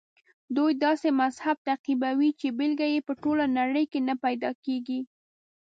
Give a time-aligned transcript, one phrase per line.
[0.55, 4.99] دوی داسې مذهب تعقیبوي چې بېلګه یې په ټوله نړۍ کې نه پیدا کېږي.